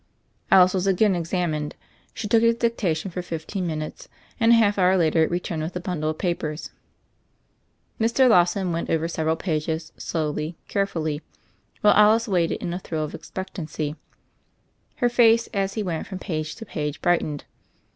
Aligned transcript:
Alice 0.49 0.73
was 0.73 0.87
again 0.87 1.15
examined. 1.15 1.75
She 2.15 2.27
took 2.27 2.41
his 2.41 2.55
die 2.55 2.69
THE 2.69 2.69
FAIRY 2.69 2.69
OF 2.69 2.77
THE 2.77 2.77
SNOWS 2.79 3.01
209 3.03 3.03
tatlon 3.03 3.13
for 3.13 3.21
fifteen 3.21 3.67
minutes, 3.67 4.09
and 4.39 4.51
a 4.51 4.55
half 4.55 4.79
hour 4.79 4.97
later 4.97 5.27
returned 5.27 5.61
with 5.61 5.75
a 5.75 5.79
bundle 5.79 6.09
of 6.09 6.17
papers. 6.17 6.71
Mr. 7.99 8.27
Lawson 8.27 8.71
went 8.71 8.89
over 8.89 9.07
several 9.07 9.35
pages 9.35 9.91
slowly, 9.97 10.57
carefully; 10.67 11.21
while 11.81 11.93
Alice 11.93 12.27
waited 12.27 12.63
in 12.63 12.73
a 12.73 12.79
thrill 12.79 13.03
of 13.03 13.13
ex 13.13 13.29
pectancy. 13.29 13.95
His 14.95 15.13
face, 15.13 15.47
as 15.53 15.75
he 15.75 15.83
went 15.83 16.07
from 16.07 16.17
page 16.17 16.55
to 16.55 16.65
page, 16.65 16.99
brightened. 17.03 17.43